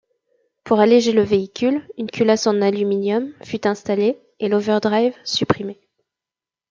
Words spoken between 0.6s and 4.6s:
Pour alléger le véhicule, une culasse en aluminium fut installée et